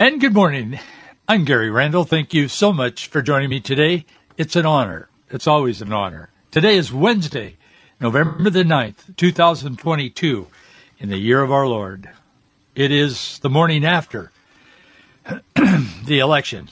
[0.00, 0.78] And good morning.
[1.26, 2.04] I'm Gary Randall.
[2.04, 4.06] Thank you so much for joining me today.
[4.36, 5.08] It's an honor.
[5.28, 6.30] It's always an honor.
[6.52, 7.56] Today is Wednesday,
[8.00, 10.46] November the 9th, 2022,
[11.00, 12.08] in the year of our Lord.
[12.76, 14.30] It is the morning after
[15.56, 16.68] the election.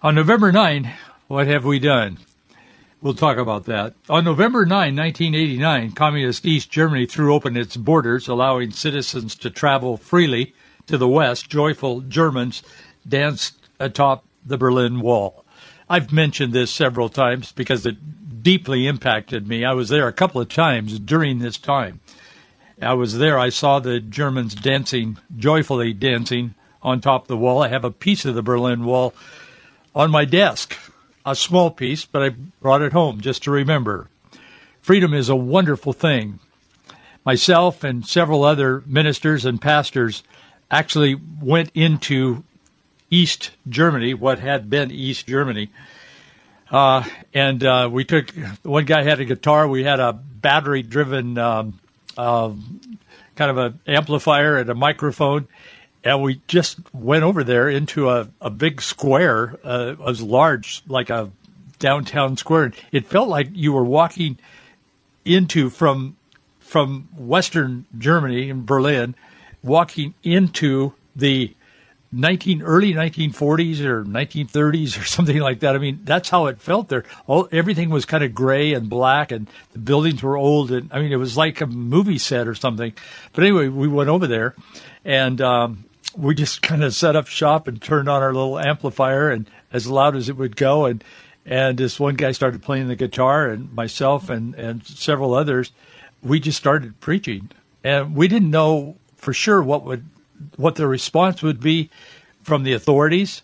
[0.00, 0.92] On November 9,
[1.26, 2.18] what have we done?
[3.02, 3.94] We'll talk about that.
[4.08, 9.96] On November 9, 1989, Communist East Germany threw open its borders, allowing citizens to travel
[9.96, 10.54] freely
[10.86, 12.62] to the west, joyful Germans
[13.06, 15.44] danced atop the Berlin Wall.
[15.88, 19.64] I've mentioned this several times because it deeply impacted me.
[19.64, 22.00] I was there a couple of times during this time.
[22.80, 23.38] I was there.
[23.38, 27.62] I saw the Germans dancing, joyfully dancing on top of the wall.
[27.62, 29.14] I have a piece of the Berlin Wall
[29.94, 30.76] on my desk,
[31.24, 32.30] a small piece, but I
[32.60, 34.08] brought it home just to remember.
[34.80, 36.40] Freedom is a wonderful thing.
[37.24, 40.22] Myself and several other ministers and pastors
[40.74, 42.42] actually went into
[43.08, 45.70] East Germany, what had been East Germany.
[46.70, 48.30] Uh, and uh, we took
[48.62, 49.68] one guy had a guitar.
[49.68, 51.78] We had a battery driven um,
[52.16, 52.52] uh,
[53.36, 55.46] kind of an amplifier and a microphone,
[56.02, 61.08] and we just went over there into a, a big square, uh, as large like
[61.10, 61.30] a
[61.78, 62.72] downtown square.
[62.90, 64.38] It felt like you were walking
[65.24, 66.16] into from
[66.58, 69.14] from Western Germany in Berlin
[69.64, 71.54] walking into the
[72.14, 75.74] 19 early 1940s or 1930s or something like that.
[75.74, 77.04] I mean, that's how it felt there.
[77.26, 81.00] All everything was kind of gray and black, and the buildings were old, and I
[81.00, 82.92] mean, it was like a movie set or something.
[83.32, 84.54] But anyway, we went over there,
[85.04, 85.84] and um,
[86.16, 89.88] we just kind of set up shop and turned on our little amplifier, and as
[89.88, 91.02] loud as it would go, and
[91.46, 95.72] and this one guy started playing the guitar, and myself and and several others,
[96.22, 97.50] we just started preaching,
[97.82, 100.04] and we didn't know for sure what would
[100.56, 101.90] what the response would be
[102.42, 103.42] from the authorities,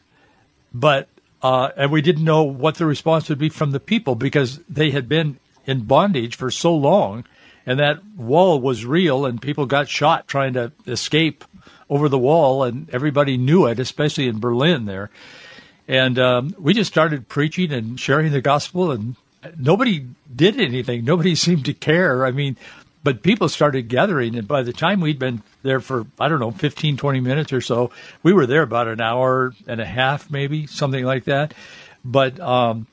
[0.72, 1.08] but
[1.42, 4.90] uh, and we didn't know what the response would be from the people because they
[4.90, 7.24] had been in bondage for so long,
[7.64, 11.44] and that wall was real, and people got shot trying to escape
[11.88, 15.10] over the wall, and everybody knew it, especially in Berlin there.
[15.88, 19.16] And um, we just started preaching and sharing the gospel, and
[19.56, 21.04] nobody did anything.
[21.04, 22.26] Nobody seemed to care.
[22.26, 22.56] I mean,
[23.02, 26.50] but people started gathering and by the time we'd been there for i don't know
[26.50, 27.90] 15 20 minutes or so
[28.22, 31.54] we were there about an hour and a half maybe something like that.
[32.04, 32.86] But um,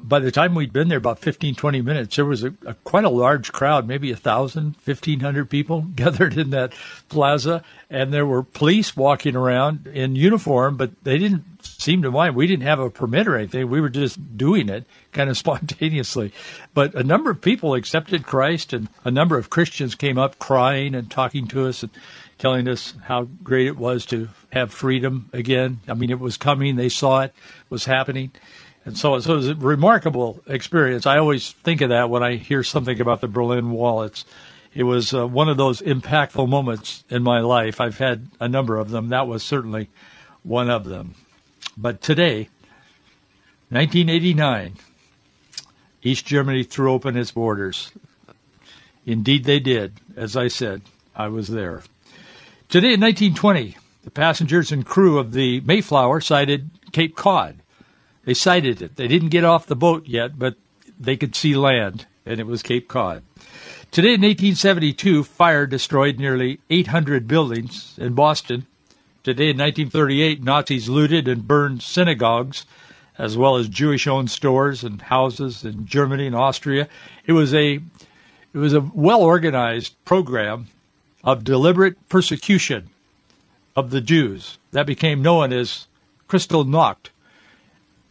[0.00, 3.04] by the time we'd been there about 15 20 minutes there was a, a quite
[3.04, 6.72] a large crowd maybe a thousand 1500 people gathered in that
[7.08, 7.62] plaza.
[7.90, 12.36] And there were police walking around in uniform but they didn't seem to mind.
[12.36, 13.70] We didn't have a permit or anything.
[13.70, 16.32] We were just doing it kind of spontaneously.
[16.72, 20.94] But a number of people accepted christ and a number of christians came up crying
[20.94, 21.92] and talking to us and
[22.36, 25.80] telling us how great it was to have freedom again.
[25.88, 26.76] I mean it was coming.
[26.76, 27.34] They saw it
[27.70, 28.32] was happening
[28.84, 31.06] and so, so it was a remarkable experience.
[31.06, 34.02] I always think of that when I hear something about the Berlin Wall.
[34.02, 34.24] It's,
[34.74, 37.80] it was uh, one of those impactful moments in my life.
[37.80, 39.08] I've had a number of them.
[39.08, 39.88] That was certainly
[40.42, 41.14] one of them.
[41.78, 42.48] But today,
[43.70, 44.76] 1989,
[46.02, 47.90] East Germany threw open its borders.
[49.06, 49.94] Indeed, they did.
[50.14, 50.82] As I said,
[51.16, 51.82] I was there.
[52.68, 57.56] Today, in 1920, the passengers and crew of the Mayflower sighted Cape Cod
[58.24, 58.96] they sighted it.
[58.96, 60.56] They didn't get off the boat yet, but
[60.98, 63.22] they could see land, and it was Cape Cod.
[63.90, 68.66] Today in 1872, fire destroyed nearly 800 buildings in Boston.
[69.22, 72.66] Today in 1938, Nazis looted and burned synagogues,
[73.16, 76.88] as well as Jewish-owned stores and houses in Germany and Austria.
[77.24, 77.80] It was a
[78.52, 80.68] it was a well-organized program
[81.24, 82.90] of deliberate persecution
[83.74, 85.86] of the Jews that became known as
[86.28, 87.10] Kristallnacht,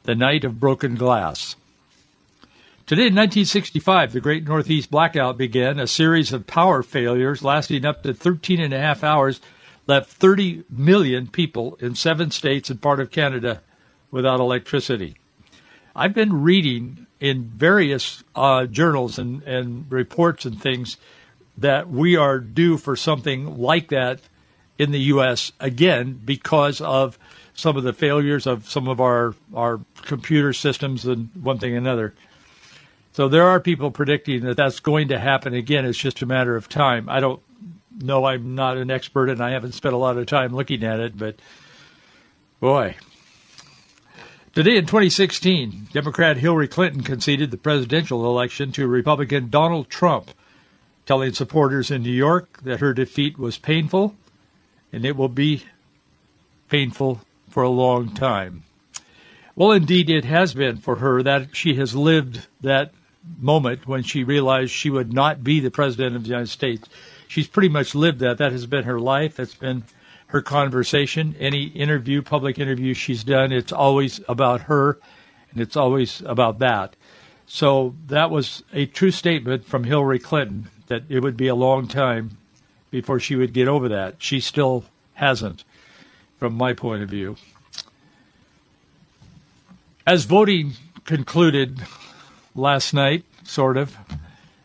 [0.04, 1.56] the Night of Broken Glass.
[2.86, 5.80] Today in 1965, the Great Northeast Blackout began.
[5.80, 9.40] A series of power failures lasting up to 13 and a half hours
[9.88, 13.62] left 30 million people in seven states and part of Canada
[14.12, 15.16] without electricity.
[15.96, 20.98] I've been reading in various uh, journals and, and reports and things
[21.58, 24.20] that we are due for something like that
[24.78, 25.54] in the U.S.
[25.60, 27.18] again because of
[27.56, 32.14] some of the failures of some of our, our computer systems and one thing another.
[33.14, 35.86] So there are people predicting that that's going to happen again.
[35.86, 37.08] It's just a matter of time.
[37.10, 37.42] I don't
[38.02, 38.26] know.
[38.26, 41.18] I'm not an expert and I haven't spent a lot of time looking at it,
[41.18, 41.36] but
[42.60, 42.96] boy.
[44.56, 50.32] Today in 2016, Democrat Hillary Clinton conceded the presidential election to Republican Donald Trump,
[51.06, 54.16] telling supporters in New York that her defeat was painful
[54.92, 55.64] and it will be
[56.70, 57.22] painful
[57.54, 58.64] for a long time.
[59.56, 62.92] Well, indeed, it has been for her that she has lived that
[63.40, 66.90] moment when she realized she would not be the president of the United States.
[67.28, 68.40] She's pretty much lived that.
[68.40, 69.36] That has been her life.
[69.36, 69.84] That's been
[70.28, 71.36] her conversation.
[71.40, 74.98] Any interview, public interview she's done, it's always about her,
[75.52, 76.96] and it's always about that.
[77.46, 81.88] So that was a true statement from Hillary Clinton that it would be a long
[81.88, 82.38] time
[82.90, 84.16] before she would get over that.
[84.18, 85.64] She still hasn't,
[86.44, 87.38] from my point of view.
[90.06, 90.74] As voting
[91.06, 91.84] concluded
[92.54, 93.96] last night, sort of.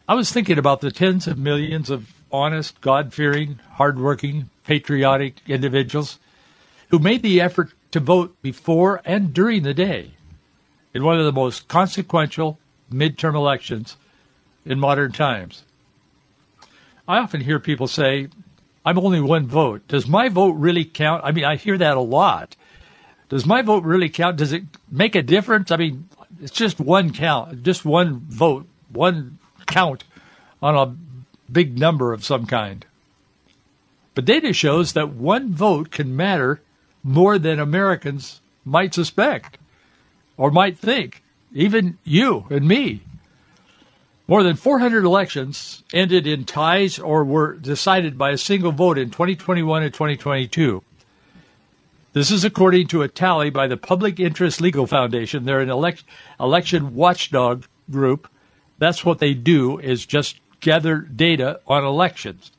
[0.09, 6.19] I was thinking about the tens of millions of honest, God fearing, hardworking, patriotic individuals
[6.89, 10.15] who made the effort to vote before and during the day
[10.93, 12.59] in one of the most consequential
[12.93, 13.97] midterm elections
[14.67, 15.63] in modern times.
[17.07, 18.31] I often hear people say,
[18.89, 19.87] I'm only one vote.
[19.87, 21.23] Does my vote really count?
[21.23, 22.57] I mean, I hear that a lot.
[23.29, 24.39] Does my vote really count?
[24.39, 25.71] Does it make a difference?
[25.71, 26.09] I mean,
[26.41, 30.05] it's just one count, just one vote, one count
[30.63, 30.97] on a
[31.53, 32.87] big number of some kind.
[34.15, 36.63] But data shows that one vote can matter
[37.03, 39.59] more than Americans might suspect
[40.39, 43.03] or might think, even you and me.
[44.29, 49.09] More than 400 elections ended in ties or were decided by a single vote in
[49.09, 50.83] 2021 and 2022.
[52.13, 55.47] This is according to a tally by the Public Interest Legal Foundation.
[55.47, 56.05] They're an elect-
[56.39, 58.29] election watchdog group.
[58.79, 62.53] That's what they do is just gather data on elections.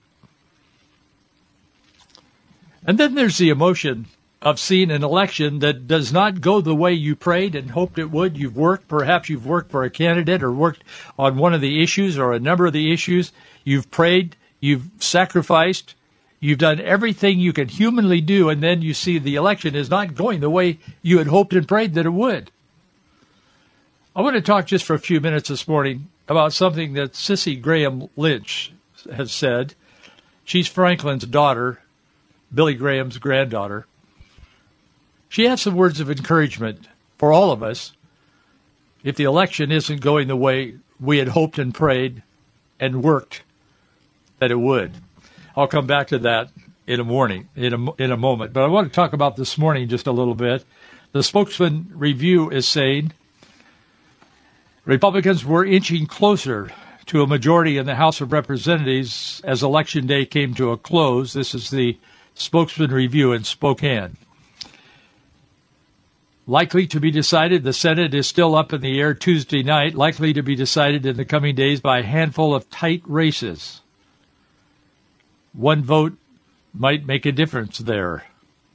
[2.84, 4.08] And then there's the emotion
[4.42, 8.12] of seeing an election that does not go the way you prayed and hoped it
[8.12, 8.38] would.
[8.38, 10.84] You've worked, perhaps you've worked for a candidate or worked
[11.18, 13.32] on one of the issues or a number of the issues.
[13.64, 15.96] You've prayed, you've sacrificed,
[16.40, 20.16] You've done everything you can humanly do, and then you see the election is not
[20.16, 22.52] going the way you had hoped and prayed that it would.
[24.16, 27.58] I want to talk just for a few minutes this morning about something that Cissie
[27.58, 28.72] Graham Lynch
[29.14, 29.76] has said.
[30.46, 31.82] She's Franklin's daughter,
[32.54, 33.86] Billy Graham's granddaughter.
[35.30, 36.88] She has some words of encouragement
[37.18, 37.94] for all of us
[39.04, 42.24] if the election isn't going the way we had hoped and prayed
[42.80, 43.44] and worked
[44.40, 44.94] that it would.
[45.56, 46.50] I'll come back to that
[46.88, 48.54] in a morning, in a, in a moment.
[48.54, 50.66] But I want to talk about this morning just a little bit.
[51.12, 53.14] The spokesman review is saying
[54.86, 56.72] Republicans were inching closer
[57.06, 61.34] to a majority in the House of Representatives as Election Day came to a close.
[61.34, 61.98] This is the
[62.34, 64.18] spokesman review in Spokane.
[66.50, 70.34] Likely to be decided, the Senate is still up in the air Tuesday night, likely
[70.34, 73.82] to be decided in the coming days by a handful of tight races
[75.54, 76.18] one vote
[76.74, 78.26] might make a difference there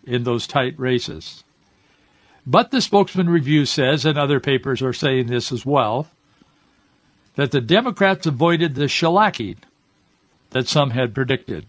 [0.04, 1.44] in those tight races.
[2.46, 6.08] But the spokesman review says, and other papers are saying this as well,
[7.36, 9.56] that the Democrats avoided the shellacking
[10.50, 11.66] that some had predicted.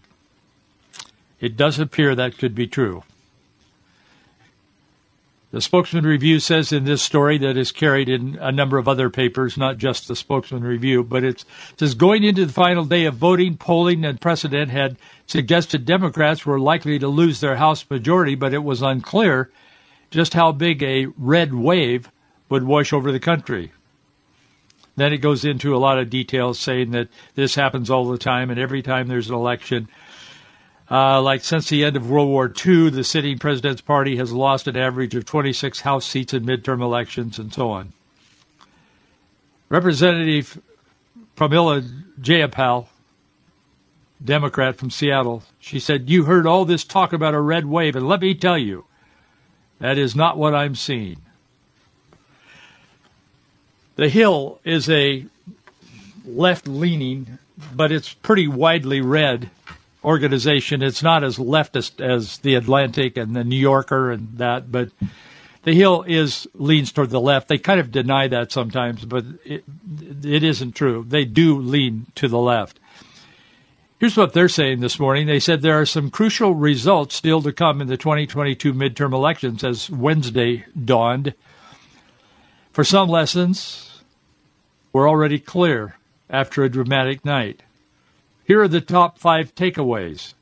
[1.40, 3.02] It does appear that could be true.
[5.52, 9.08] The Spokesman Review says in this story that is carried in a number of other
[9.08, 11.44] papers, not just the Spokesman Review, but it
[11.78, 16.58] says going into the final day of voting, polling, and precedent had suggested Democrats were
[16.58, 19.50] likely to lose their House majority, but it was unclear
[20.10, 22.10] just how big a red wave
[22.48, 23.72] would wash over the country.
[24.96, 28.50] Then it goes into a lot of details saying that this happens all the time,
[28.50, 29.88] and every time there's an election,
[30.90, 34.68] uh, like since the end of World War II, the sitting president's party has lost
[34.68, 37.92] an average of 26 House seats in midterm elections and so on.
[39.68, 40.60] Representative
[41.36, 41.82] Pramila
[42.20, 42.86] Jayapal,
[44.24, 48.08] Democrat from Seattle, she said, You heard all this talk about a red wave, and
[48.08, 48.84] let me tell you,
[49.80, 51.18] that is not what I'm seeing.
[53.96, 55.26] The Hill is a
[56.24, 57.38] left leaning,
[57.74, 59.50] but it's pretty widely read
[60.06, 60.82] organization.
[60.82, 64.90] It's not as leftist as the Atlantic and the New Yorker and that, but
[65.64, 67.48] the Hill is leans toward the left.
[67.48, 69.64] They kind of deny that sometimes, but it,
[70.22, 71.04] it isn't true.
[71.06, 72.78] They do lean to the left.
[73.98, 75.26] Here's what they're saying this morning.
[75.26, 79.64] They said there are some crucial results still to come in the 2022 midterm elections
[79.64, 81.34] as Wednesday dawned.
[82.70, 84.02] For some lessons,
[84.92, 85.96] we're already clear
[86.30, 87.62] after a dramatic night.
[88.46, 90.34] Here are the top five takeaways.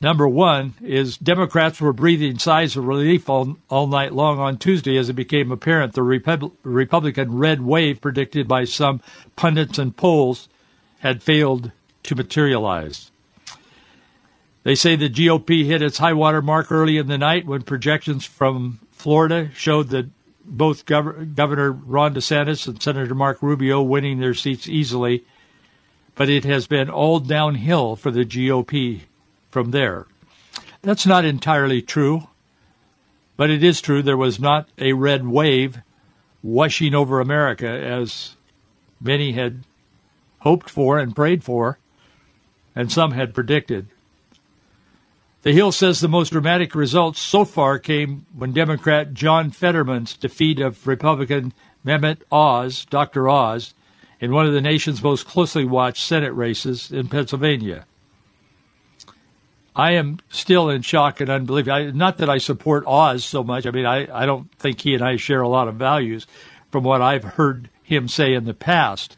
[0.00, 4.96] Number one is Democrats were breathing sighs of relief all, all night long on Tuesday
[4.96, 9.00] as it became apparent the Repub- Republican red wave predicted by some
[9.34, 10.48] pundits and polls
[11.00, 11.72] had failed
[12.04, 13.10] to materialize.
[14.62, 18.24] They say the GOP hit its high water mark early in the night when projections
[18.24, 20.06] from Florida showed that
[20.44, 25.24] both Gov- Governor Ron DeSantis and Senator Marco Rubio winning their seats easily,
[26.18, 29.02] but it has been all downhill for the GOP
[29.52, 30.04] from there.
[30.82, 32.26] That's not entirely true,
[33.36, 35.78] but it is true there was not a red wave
[36.42, 38.34] washing over America as
[39.00, 39.62] many had
[40.40, 41.78] hoped for and prayed for,
[42.74, 43.86] and some had predicted.
[45.42, 50.58] The Hill says the most dramatic results so far came when Democrat John Fetterman's defeat
[50.58, 51.52] of Republican
[51.86, 53.28] Mehmet Oz, Dr.
[53.28, 53.72] Oz,
[54.20, 57.86] in one of the nation's most closely watched Senate races in Pennsylvania.
[59.76, 61.68] I am still in shock and unbelief.
[61.68, 63.64] I, not that I support Oz so much.
[63.64, 66.26] I mean, I, I don't think he and I share a lot of values
[66.72, 69.16] from what I've heard him say in the past.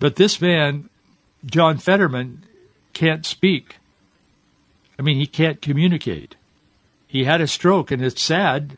[0.00, 0.90] But this man,
[1.46, 2.44] John Fetterman,
[2.92, 3.76] can't speak.
[4.98, 6.34] I mean, he can't communicate.
[7.06, 8.76] He had a stroke, and it's sad.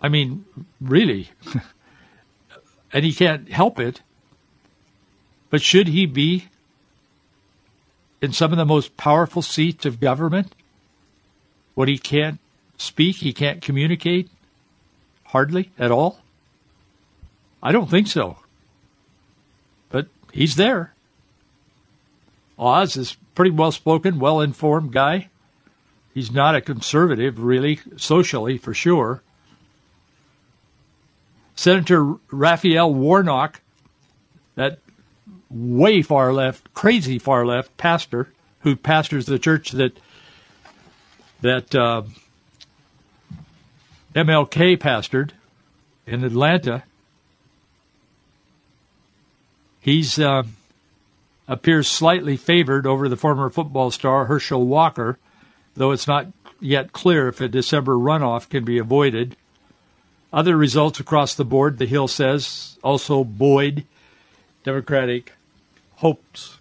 [0.00, 0.46] I mean,
[0.80, 1.30] really.
[2.92, 4.02] and he can't help it.
[5.50, 6.46] But should he be
[8.20, 10.54] in some of the most powerful seats of government
[11.74, 12.38] when he can't
[12.76, 14.30] speak, he can't communicate
[15.24, 16.20] hardly at all?
[17.62, 18.38] I don't think so.
[19.90, 20.94] But he's there.
[22.58, 25.28] Oz is pretty well spoken, well informed guy.
[26.14, 29.22] He's not a conservative, really, socially for sure.
[31.54, 33.60] Senator Raphael Warnock,
[34.54, 34.78] that
[35.50, 39.98] way far left, crazy far left pastor who pastors the church that
[41.40, 42.02] that uh,
[44.14, 45.30] MLK pastored
[46.06, 46.84] in Atlanta.
[49.80, 50.44] He's uh,
[51.48, 55.18] appears slightly favored over the former football star Herschel Walker,
[55.74, 56.28] though it's not
[56.60, 59.36] yet clear if a December runoff can be avoided.
[60.32, 63.84] Other results across the board, the Hill says, also buoyed
[64.64, 65.32] Democratic
[65.96, 66.58] hopes.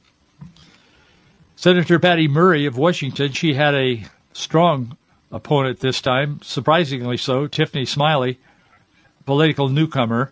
[1.55, 4.97] Senator Patty Murray of Washington, she had a strong
[5.31, 8.39] opponent this time, surprisingly so, Tiffany Smiley,
[9.25, 10.31] political newcomer.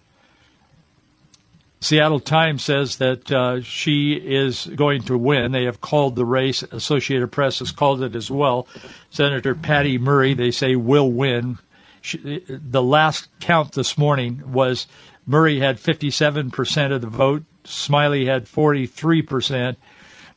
[1.81, 5.53] Seattle Times says that uh, she is going to win.
[5.53, 6.62] They have called the race.
[6.63, 8.67] Associated Press has called it as well.
[9.10, 11.58] Senator Patty Murray, they say, will win.
[12.01, 14.88] She, the last count this morning was
[15.25, 17.44] Murray had 57% of the vote.
[17.63, 19.75] Smiley had 43%.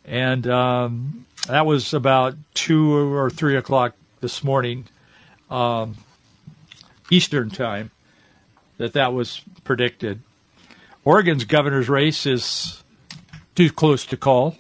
[0.05, 4.87] And um, that was about 2 or 3 o'clock this morning,
[5.51, 5.97] um,
[7.11, 7.91] Eastern time,
[8.79, 10.21] that that was predicted.
[11.05, 12.83] Oregon's governor's race is
[13.55, 14.57] too close to call.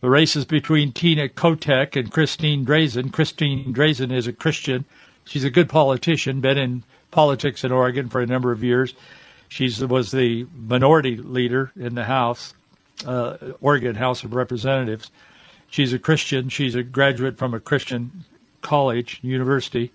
[0.00, 3.12] The race is between Tina Kotek and Christine Drazan.
[3.12, 4.84] Christine Drazan is a Christian.
[5.26, 8.94] She's a good politician, been in politics in Oregon for a number of years.
[9.48, 12.54] She was the minority leader in the House,
[13.04, 15.10] uh, Oregon House of Representatives.
[15.68, 16.48] She's a Christian.
[16.48, 18.24] She's a graduate from a Christian
[18.62, 19.92] college, university.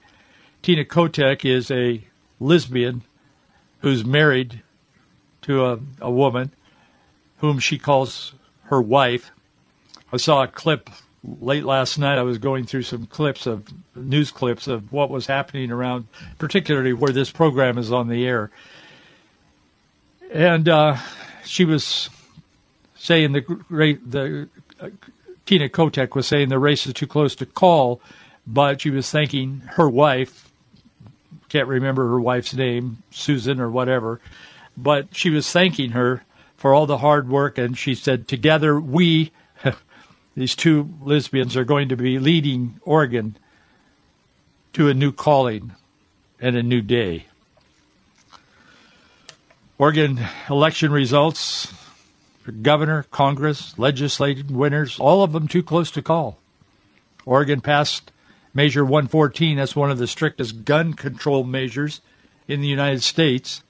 [0.62, 2.04] Tina Kotek is a
[2.40, 3.04] lesbian
[3.80, 4.62] who's married
[5.44, 6.52] to a, a woman
[7.38, 8.34] whom she calls
[8.66, 9.32] her wife.
[10.14, 10.90] I saw a clip
[11.24, 12.18] late last night.
[12.18, 16.94] I was going through some clips of news clips of what was happening around, particularly
[16.94, 18.52] where this program is on the air.
[20.32, 20.98] And uh,
[21.44, 22.10] she was
[22.96, 24.48] saying the great the
[24.80, 24.90] uh,
[25.46, 28.02] Tina Kotek was saying the race is too close to call,
[28.48, 30.50] but she was thanking her wife.
[31.50, 34.22] Can't remember her wife's name, Susan or whatever,
[34.78, 36.24] but she was thanking her
[36.56, 39.32] for all the hard work, and she said, "Together we."
[40.36, 43.38] These two lesbians are going to be leading Oregon
[44.74, 45.74] to a new calling
[46.40, 47.26] and a new day.
[49.78, 50.20] Oregon
[50.50, 51.74] election results
[52.62, 56.38] governor, Congress, legislative winners, all of them too close to call.
[57.26, 58.12] Oregon passed
[58.54, 59.58] Measure 114.
[59.58, 62.02] That's one of the strictest gun control measures
[62.48, 63.64] in the United States.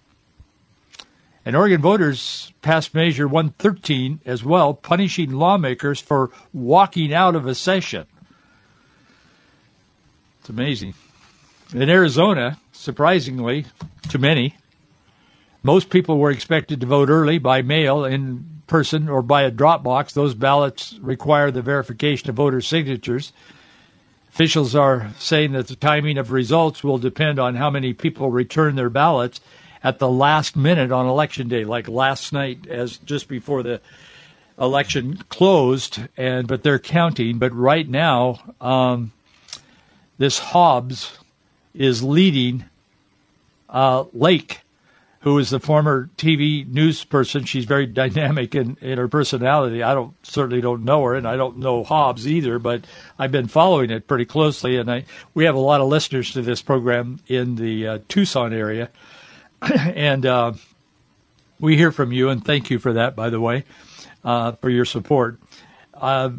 [1.45, 7.55] And Oregon voters passed Measure 113 as well, punishing lawmakers for walking out of a
[7.55, 8.05] session.
[10.39, 10.93] It's amazing.
[11.74, 13.65] In Arizona, surprisingly
[14.10, 14.55] to many,
[15.63, 19.83] most people were expected to vote early by mail, in person, or by a drop
[19.83, 20.13] box.
[20.13, 23.33] Those ballots require the verification of voter signatures.
[24.29, 28.75] Officials are saying that the timing of results will depend on how many people return
[28.75, 29.41] their ballots
[29.84, 33.82] at the last minute on election day, like last night, as just before the
[34.60, 36.00] election closed.
[36.18, 37.40] And but they're counting.
[37.40, 39.12] But right now, um,
[40.18, 41.18] this Hobbs
[41.74, 42.66] is leading
[43.70, 44.62] uh, Lake
[45.22, 47.46] who is the former TV news person.
[47.46, 49.82] She's very dynamic in, in her personality.
[49.82, 52.84] I don't certainly don't know her, and I don't know Hobbs either, but
[53.18, 54.78] I've been following it pretty closely.
[54.78, 58.54] And I we have a lot of listeners to this program in the uh, Tucson
[58.54, 58.90] area,
[59.74, 60.53] and uh,
[61.60, 63.63] we hear from you, and thank you for that, by the way,
[64.24, 65.39] uh, for your support.
[65.94, 66.32] Uh,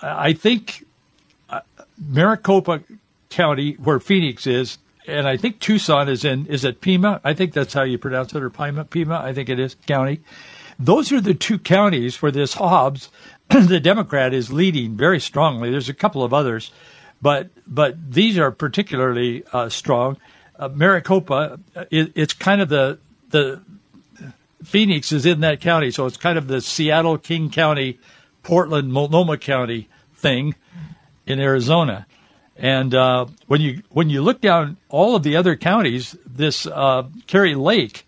[0.00, 0.86] I think
[1.50, 1.60] uh,
[1.98, 2.82] Maricopa
[3.28, 7.20] County, where Phoenix is, and I think Tucson is in is it Pima?
[7.24, 9.20] I think that's how you pronounce it, or Pima, Pima.
[9.22, 10.20] I think it is county.
[10.78, 13.10] Those are the two counties where this Hobbs,
[13.48, 15.70] the Democrat, is leading very strongly.
[15.70, 16.70] There's a couple of others,
[17.20, 20.16] but but these are particularly uh, strong.
[20.58, 21.60] Uh, Maricopa,
[21.90, 22.98] it, it's kind of the
[23.30, 23.60] the
[24.64, 27.98] Phoenix is in that county, so it's kind of the Seattle, King County,
[28.42, 30.56] Portland, Multnomah County thing
[31.26, 32.06] in Arizona.
[32.56, 37.04] And uh, when you when you look down all of the other counties, this uh,
[37.28, 38.04] Kari Lake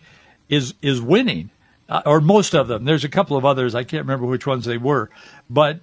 [0.48, 1.50] is is winning,
[1.88, 2.84] uh, or most of them.
[2.84, 5.08] There's a couple of others I can't remember which ones they were,
[5.48, 5.78] but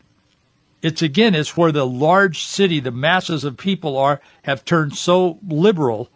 [0.81, 5.39] it's again it's where the large city, the masses of people are have turned so
[5.47, 6.09] liberal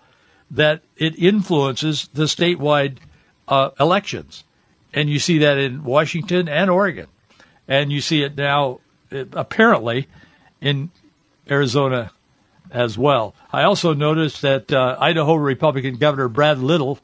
[0.52, 2.98] that it influences the statewide
[3.48, 4.44] uh, elections,
[4.94, 7.08] and you see that in Washington and Oregon,
[7.68, 8.80] and you see it now
[9.12, 10.08] apparently
[10.60, 10.92] in
[11.50, 12.12] Arizona
[12.70, 13.36] as well.
[13.52, 17.00] I also noticed that uh, Idaho Republican Governor Brad Little,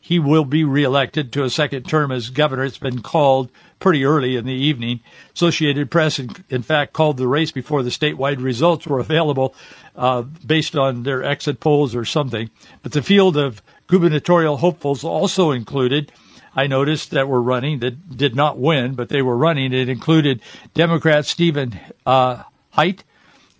[0.00, 2.64] he will be reelected to a second term as governor.
[2.64, 3.50] It's been called
[3.82, 5.00] pretty early in the evening.
[5.34, 9.54] Associated Press, in, in fact, called the race before the statewide results were available
[9.96, 12.48] uh, based on their exit polls or something.
[12.82, 16.12] But the field of gubernatorial hopefuls also included.
[16.54, 19.72] I noticed that were running that did not win, but they were running.
[19.72, 20.40] It included
[20.74, 23.02] Democrat Stephen uh, Heidt,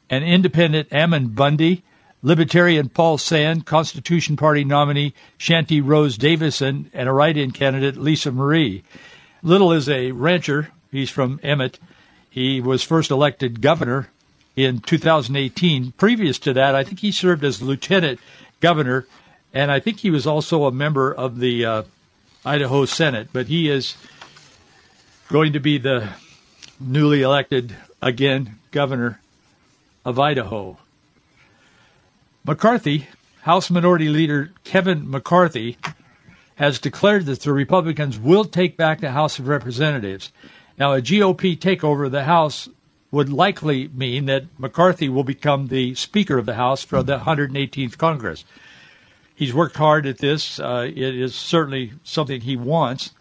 [0.09, 1.83] and independent Ammon Bundy,
[2.23, 8.31] Libertarian Paul Sand, Constitution Party nominee Shanti Rose Davison, and a write in candidate Lisa
[8.31, 8.85] Marie.
[9.43, 10.69] Little is a rancher.
[10.93, 11.81] He's from Emmett.
[12.31, 14.09] He was first elected governor
[14.55, 15.93] in 2018.
[15.93, 18.21] Previous to that, I think he served as lieutenant
[18.61, 19.07] governor,
[19.53, 21.83] and I think he was also a member of the uh,
[22.45, 23.31] Idaho Senate.
[23.33, 23.97] But he is
[25.29, 26.11] going to be the
[26.79, 29.21] newly elected, again, governor
[30.05, 30.79] of Idaho.
[32.45, 33.09] McCarthy,
[33.43, 35.79] House Minority Leader Kevin McCarthy,
[36.57, 40.33] has declared that the Republicans will take back the House of Representatives.
[40.79, 42.69] Now, a GOP takeover of the House
[43.11, 47.99] would likely mean that McCarthy will become the Speaker of the House for the 118th
[47.99, 48.45] Congress.
[49.35, 50.59] He's worked hard at this.
[50.59, 53.13] Uh, it is certainly something he wants.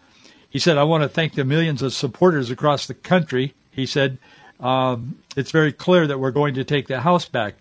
[0.48, 3.54] He said, I want to thank the millions of supporters across the country.
[3.70, 4.18] He said,
[4.60, 7.56] um, it's very clear that we're going to take the House back.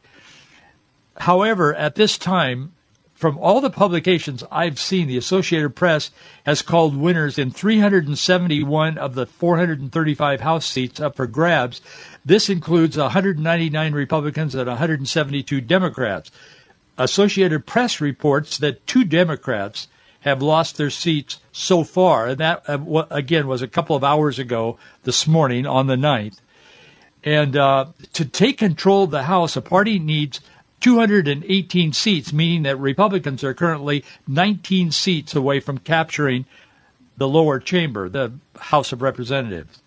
[1.17, 2.73] However, at this time,
[3.21, 6.10] from all the publications I've seen, the Associated Press
[6.43, 11.81] has called winners in 371 of the 435 House seats up for grabs.
[12.25, 16.31] This includes 199 Republicans and 172 Democrats.
[16.97, 19.88] Associated Press reports that two Democrats
[20.21, 24.39] have lost their seats so far, and that, uh, again, was a couple of hours
[24.39, 26.39] ago this morning on the 9th.
[27.23, 30.41] And uh, to take control of the House, a party needs
[30.81, 36.45] 218 seats, meaning that Republicans are currently 19 seats away from capturing
[37.17, 39.81] the lower chamber, the House of Representatives.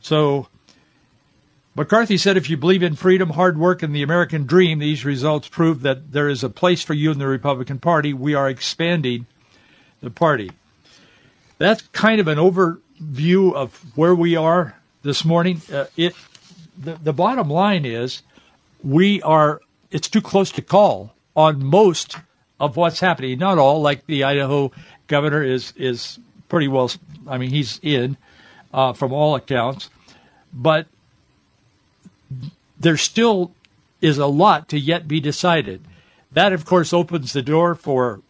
[0.00, 0.48] So
[1.74, 5.48] McCarthy said if you believe in freedom, hard work, and the American dream, these results
[5.48, 8.12] prove that there is a place for you in the Republican Party.
[8.12, 9.26] We are expanding
[10.00, 10.50] the party.
[11.58, 15.62] That's kind of an overview of where we are this morning.
[15.72, 16.14] Uh, it
[16.76, 18.22] the, the bottom line is
[18.82, 19.60] we are
[19.90, 22.16] it's too close to call on most
[22.60, 23.38] of what's happening.
[23.38, 24.72] Not all, like the Idaho
[25.06, 26.90] governor is is pretty well.
[27.26, 28.16] I mean, he's in
[28.72, 29.90] uh, from all accounts,
[30.52, 30.86] but
[32.78, 33.52] there still
[34.00, 35.82] is a lot to yet be decided.
[36.32, 38.20] That, of course, opens the door for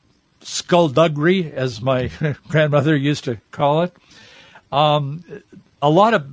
[0.41, 2.11] skullduggery, as my
[2.49, 3.93] grandmother used to call it.
[4.71, 5.25] Um,
[5.83, 6.27] a lot of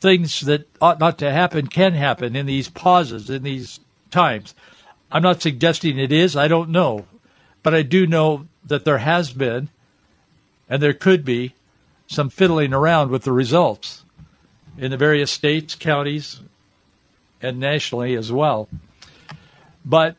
[0.00, 3.80] things that ought not to happen can happen in these pauses, in these
[4.16, 4.54] times.
[5.12, 7.06] I'm not suggesting it is, I don't know.
[7.62, 9.68] But I do know that there has been,
[10.70, 11.54] and there could be,
[12.06, 14.04] some fiddling around with the results
[14.78, 16.40] in the various states, counties,
[17.42, 18.68] and nationally as well.
[19.84, 20.16] But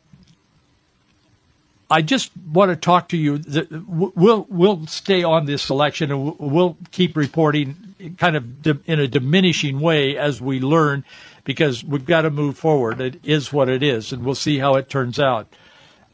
[1.90, 3.42] I just want to talk to you.
[3.88, 9.80] We'll we'll stay on this election and we'll keep reporting, kind of in a diminishing
[9.80, 11.06] way as we learn,
[11.48, 13.00] because we've got to move forward.
[13.00, 15.48] It is what it is, and we'll see how it turns out.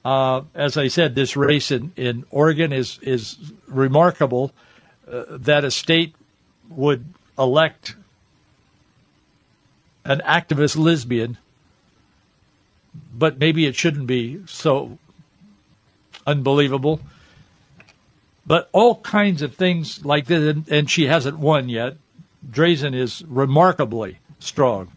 [0.05, 4.51] Uh, as I said, this race in, in Oregon is is remarkable.
[5.11, 6.13] Uh, that a state
[6.69, 7.05] would
[7.37, 7.95] elect
[10.05, 11.39] an activist lesbian,
[13.11, 14.99] but maybe it shouldn't be so
[16.27, 17.01] unbelievable.
[18.45, 21.95] But all kinds of things like this, and, and she hasn't won yet.
[22.47, 24.91] Drazan is remarkably strong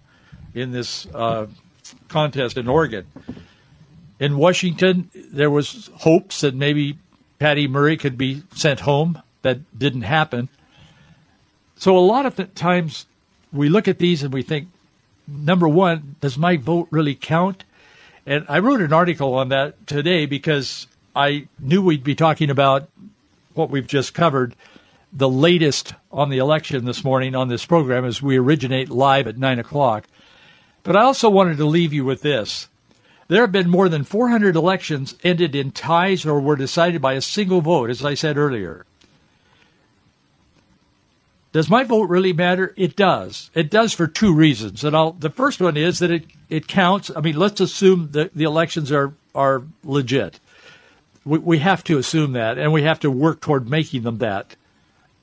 [0.57, 1.47] in this uh,
[2.09, 3.07] contest in Oregon.
[4.19, 6.99] In Washington, there was hopes that maybe
[7.38, 9.23] Patty Murray could be sent home.
[9.42, 10.49] That didn't happen.
[11.77, 13.05] So a lot of times
[13.53, 14.69] we look at these and we think,
[15.29, 17.64] number one, does my vote really count?
[18.25, 22.88] And I wrote an article on that today because I knew we'd be talking about
[23.53, 24.57] what we've just covered,
[25.12, 29.37] the latest on the election this morning on this program as we originate live at
[29.37, 30.07] 9 o'clock.
[30.87, 32.68] But I also wanted to leave you with this.
[33.29, 37.20] There have been more than 400 elections ended in ties or were decided by a
[37.20, 38.87] single vote, as I said earlier.
[41.53, 42.72] Does my vote really matter?
[42.77, 43.51] It does.
[43.53, 44.85] It does for two reasons.
[44.85, 47.11] And I'll, the first one is that it, it counts.
[47.14, 50.38] I mean, let's assume that the elections are, are legit
[51.27, 54.57] we, we have to assume that, and we have to work toward making them that.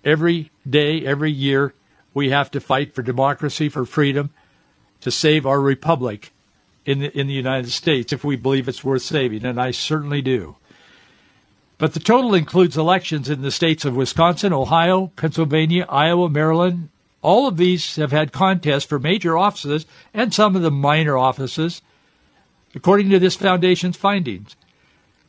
[0.04, 1.74] Every day, every year,
[2.14, 4.30] we have to fight for democracy, for freedom,
[5.04, 6.32] to save our republic
[6.86, 10.22] in the, in the United States if we believe it's worth saving, and I certainly
[10.22, 10.56] do.
[11.78, 16.90] But the total includes elections in the states of Wisconsin, Ohio, Pennsylvania, Iowa, Maryland.
[17.22, 21.82] All of these have had contests for major offices and some of the minor offices,
[22.76, 24.56] according to this foundation's findings.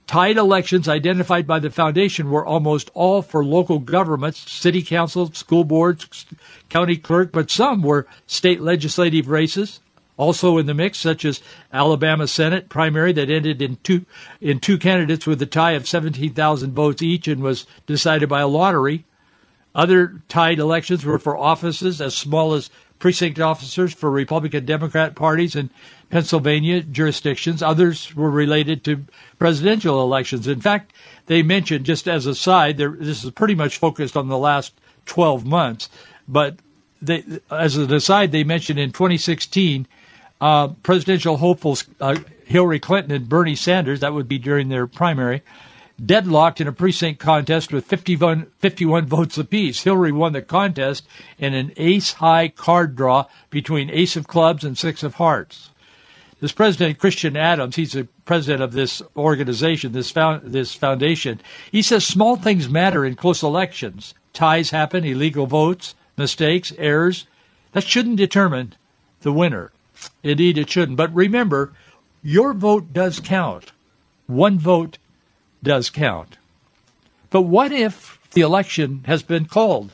[0.06, 5.64] Tied elections identified by the foundation were almost all for local governments, city council, school
[5.64, 6.26] boards,
[6.68, 9.80] county clerk, but some were state legislative races
[10.16, 11.40] also in the mix, such as
[11.72, 14.04] Alabama Senate primary that ended in two
[14.40, 18.48] in two candidates with a tie of 17,000 votes each and was decided by a
[18.48, 19.04] lottery.
[19.74, 22.70] Other tied elections were for offices as small as
[23.04, 25.68] precinct officers for Republican Democrat parties in
[26.08, 27.62] Pennsylvania jurisdictions.
[27.62, 29.04] Others were related to
[29.38, 30.48] presidential elections.
[30.48, 30.90] In fact,
[31.26, 34.72] they mentioned, just as a side, this is pretty much focused on the last
[35.04, 35.90] 12 months,
[36.26, 36.56] but
[37.02, 39.86] they, as an aside, they mentioned in 2016,
[40.40, 45.42] uh, presidential hopefuls uh, Hillary Clinton and Bernie Sanders, that would be during their primary,
[46.04, 49.82] deadlocked in a precinct contest with 51, 51 votes apiece.
[49.82, 51.06] Hillary won the contest
[51.38, 55.70] in an ace high card draw between ace of clubs and six of hearts.
[56.40, 61.80] This president, Christian Adams, he's the president of this organization, this, found, this foundation, he
[61.80, 64.14] says small things matter in close elections.
[64.32, 67.26] Ties happen, illegal votes, mistakes, errors.
[67.72, 68.74] That shouldn't determine
[69.22, 69.70] the winner.
[70.22, 70.98] Indeed, it shouldn't.
[70.98, 71.72] But remember,
[72.22, 73.72] your vote does count.
[74.26, 74.98] One vote
[75.64, 76.36] does count.
[77.30, 79.92] But what if the election has been called?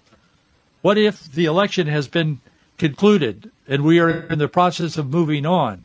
[0.83, 2.40] What if the election has been
[2.76, 5.85] concluded and we are in the process of moving on?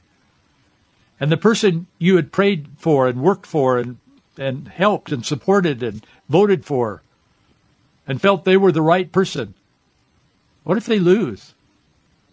[1.20, 3.98] And the person you had prayed for and worked for and,
[4.38, 7.02] and helped and supported and voted for
[8.06, 9.54] and felt they were the right person,
[10.64, 11.54] what if they lose?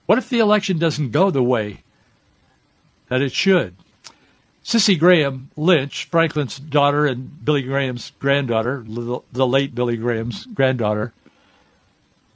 [0.07, 1.85] What if the election doesn't go the way
[3.09, 3.77] that it should?
[4.63, 11.13] Cissie Graham Lynch, Franklin's daughter and Billy Graham's granddaughter, the late Billy Graham's granddaughter,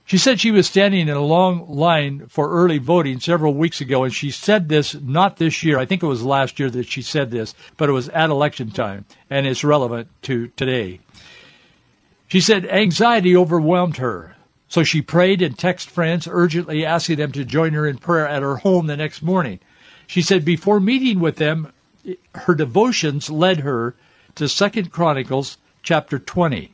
[0.07, 4.05] she said she was standing in a long line for early voting several weeks ago,
[4.05, 5.81] and she said this not this year.
[5.81, 8.71] I think it was last year that she said this, but it was at election
[8.71, 11.01] time, and it's relevant to today.
[12.29, 14.37] She said anxiety overwhelmed her,
[14.69, 18.43] so she prayed and texted friends, urgently asking them to join her in prayer at
[18.43, 19.59] her home the next morning.
[20.07, 21.73] She said before meeting with them,
[22.35, 23.95] her devotions led her
[24.35, 26.73] to Second Chronicles chapter 20.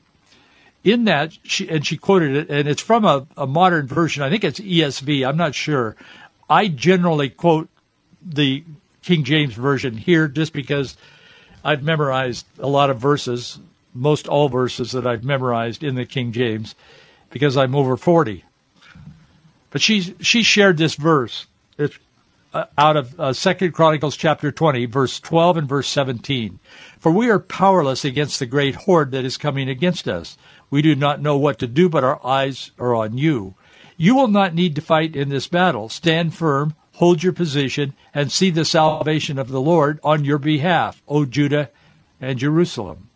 [0.84, 4.22] In that, she, and she quoted it, and it's from a, a modern version.
[4.22, 5.26] I think it's ESV.
[5.26, 5.94] I'm not sure.
[6.50, 7.68] I generally quote
[8.20, 8.64] the
[9.02, 10.96] King James version here just because
[11.64, 13.58] I've memorized a lot of verses
[13.94, 16.74] most all verses that I've memorized in the King James
[17.30, 18.44] because I'm over 40.
[19.70, 21.46] But she she shared this verse.
[21.78, 21.98] It's
[22.54, 26.60] out of uh, Second Chronicles chapter 20, verse 12 and verse 17.
[26.98, 30.36] For we are powerless against the great horde that is coming against us.
[30.70, 33.54] We do not know what to do, but our eyes are on you.
[33.96, 35.88] You will not need to fight in this battle.
[35.88, 41.02] Stand firm, hold your position, and see the salvation of the Lord on your behalf,
[41.08, 41.70] O Judah
[42.20, 43.08] and Jerusalem.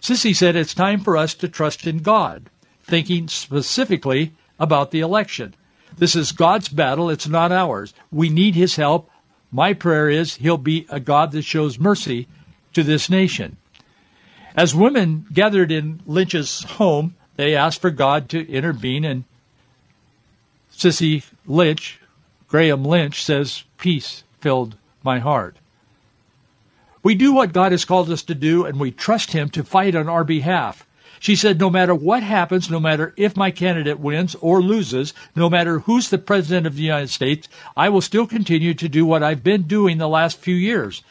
[0.00, 2.50] Cissie said it's time for us to trust in God,
[2.82, 5.54] thinking specifically about the election.
[5.98, 7.92] This is God's battle, it's not ours.
[8.10, 9.10] We need his help.
[9.50, 12.28] My prayer is he'll be a God that shows mercy
[12.74, 13.56] to this nation.
[14.54, 19.24] As women gathered in Lynch's home, they asked for God to intervene, and
[20.70, 22.00] Cissie Lynch,
[22.48, 25.56] Graham Lynch, says, Peace filled my heart.
[27.02, 29.94] We do what God has called us to do, and we trust Him to fight
[29.94, 30.86] on our behalf.
[31.20, 35.50] She said, no matter what happens, no matter if my candidate wins or loses, no
[35.50, 39.22] matter who's the president of the United States, I will still continue to do what
[39.22, 41.02] I've been doing the last few years.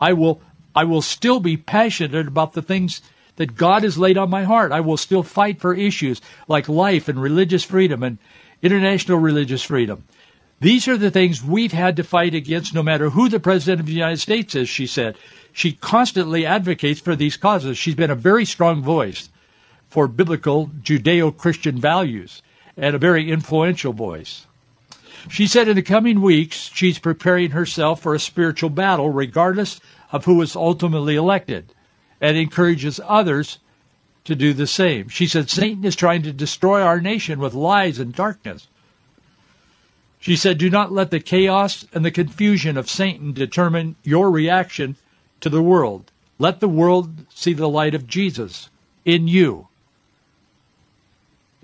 [0.00, 0.40] I will,
[0.74, 3.00] I will still be passionate about the things
[3.36, 4.72] that God has laid on my heart.
[4.72, 8.18] I will still fight for issues like life and religious freedom and
[8.62, 10.04] international religious freedom.
[10.60, 13.86] These are the things we've had to fight against no matter who the President of
[13.86, 15.16] the United States is, she said.
[15.52, 17.76] She constantly advocates for these causes.
[17.76, 19.28] She's been a very strong voice
[19.96, 22.42] for biblical Judeo Christian values
[22.76, 24.44] and a very influential voice.
[25.30, 29.80] She said in the coming weeks, she's preparing herself for a spiritual battle, regardless
[30.12, 31.72] of who is ultimately elected,
[32.20, 33.58] and encourages others
[34.24, 35.08] to do the same.
[35.08, 38.68] She said Satan is trying to destroy our nation with lies and darkness.
[40.18, 44.96] She said, Do not let the chaos and the confusion of Satan determine your reaction
[45.40, 46.12] to the world.
[46.38, 48.68] Let the world see the light of Jesus
[49.06, 49.68] in you.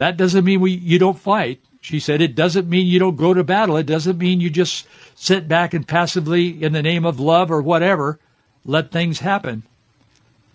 [0.02, 1.60] That doesn't mean we you don't fight.
[1.80, 3.76] She said it doesn't mean you don't go to battle.
[3.76, 4.84] It doesn't mean you just
[5.14, 8.18] sit back and passively in the name of love or whatever
[8.64, 9.62] let things happen.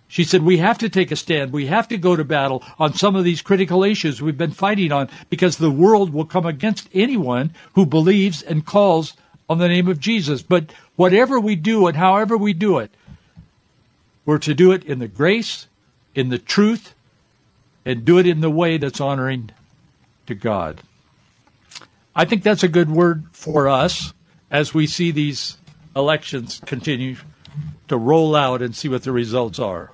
[0.10, 1.54] She said we have to take a stand.
[1.54, 4.92] We have to go to battle on some of these critical issues we've been fighting
[4.92, 9.14] on because the world will come against anyone who believes and calls
[9.48, 10.42] on the name of Jesus.
[10.42, 12.92] But whatever we do and however we do it,
[14.26, 15.68] we're to do it in the grace,
[16.14, 16.94] in the truth,
[17.88, 19.50] and do it in the way that's honoring
[20.26, 20.82] to God.
[22.14, 24.14] I think that's a good word for us
[24.52, 25.56] as we see these
[25.96, 27.16] elections continue
[27.88, 29.92] to roll out and see what the results are.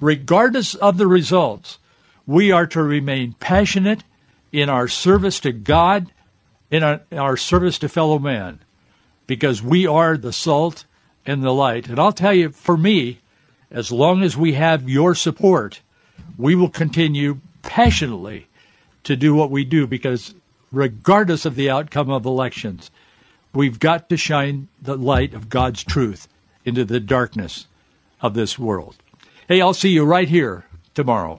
[0.00, 1.78] Regardless of the results,
[2.26, 4.02] we are to remain passionate
[4.50, 6.10] in our service to God,
[6.68, 8.58] in our, in our service to fellow man,
[9.28, 10.84] because we are the salt
[11.24, 11.86] and the light.
[11.86, 13.20] And I'll tell you, for me,
[13.70, 15.80] as long as we have your support,
[16.36, 18.48] we will continue passionately
[19.04, 20.34] to do what we do because
[20.72, 22.90] regardless of the outcome of elections,
[23.52, 26.28] we've got to shine the light of God's truth
[26.64, 27.66] into the darkness
[28.20, 28.96] of this world.
[29.48, 31.38] Hey, I'll see you right here tomorrow.